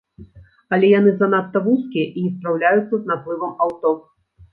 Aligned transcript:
Але 0.77 0.87
яны 0.99 1.11
занадта 1.19 1.61
вузкія 1.67 2.05
і 2.17 2.23
не 2.25 2.31
спраўляюцца 2.37 2.89
з 2.97 3.03
наплывам 3.13 3.53
аўто. 3.67 3.93